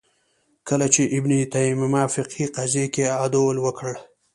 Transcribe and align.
کله 0.67 0.85
چې 0.93 1.03
ابن 1.17 1.31
تیمیه 1.53 2.03
فقهې 2.15 2.45
قضیې 2.55 2.85
کې 2.93 3.03
عدول 3.23 3.57
وکړ 3.61 3.93